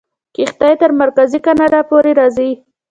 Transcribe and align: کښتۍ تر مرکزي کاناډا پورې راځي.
کښتۍ 0.35 0.73
تر 0.81 0.91
مرکزي 1.01 1.39
کاناډا 1.45 1.81
پورې 1.89 2.11
راځي. 2.19 2.49